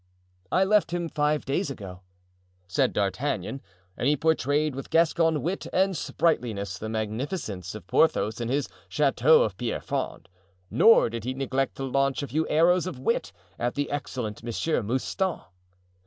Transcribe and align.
"I 0.51 0.63
left 0.63 0.89
him 0.89 1.09
five 1.09 1.45
days 1.45 1.69
ago," 1.69 2.01
said 2.67 2.91
D'Artagnan, 2.91 3.61
and 3.95 4.07
he 4.07 4.17
portrayed 4.17 4.73
with 4.73 4.89
Gascon 4.89 5.43
wit 5.43 5.67
and 5.71 5.95
sprightliness 5.95 6.79
the 6.79 6.89
magnificence 6.89 7.75
of 7.75 7.85
Porthos 7.85 8.41
in 8.41 8.49
his 8.49 8.67
Chateau 8.89 9.43
of 9.43 9.57
Pierrefonds; 9.57 10.27
nor 10.71 11.07
did 11.11 11.23
he 11.23 11.35
neglect 11.35 11.75
to 11.75 11.83
launch 11.83 12.23
a 12.23 12.27
few 12.29 12.47
arrows 12.47 12.87
of 12.87 12.97
wit 12.97 13.31
at 13.59 13.75
the 13.75 13.91
excellent 13.91 14.41
Monsieur 14.41 14.81
Mouston. 14.81 15.41